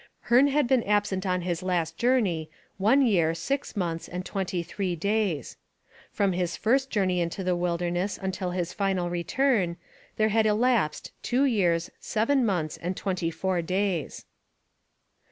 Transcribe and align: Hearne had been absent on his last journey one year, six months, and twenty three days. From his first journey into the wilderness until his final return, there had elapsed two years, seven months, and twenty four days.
Hearne 0.31 0.47
had 0.47 0.65
been 0.67 0.81
absent 0.85 1.27
on 1.27 1.41
his 1.43 1.61
last 1.61 1.95
journey 1.95 2.49
one 2.79 3.03
year, 3.03 3.35
six 3.35 3.75
months, 3.77 4.07
and 4.07 4.25
twenty 4.25 4.63
three 4.63 4.95
days. 4.95 5.57
From 6.11 6.31
his 6.33 6.57
first 6.57 6.89
journey 6.89 7.21
into 7.21 7.43
the 7.43 7.55
wilderness 7.55 8.17
until 8.19 8.49
his 8.49 8.73
final 8.73 9.11
return, 9.11 9.77
there 10.17 10.29
had 10.29 10.47
elapsed 10.47 11.11
two 11.21 11.45
years, 11.45 11.91
seven 11.99 12.43
months, 12.43 12.77
and 12.77 12.97
twenty 12.97 13.29
four 13.29 13.61
days. 13.61 14.25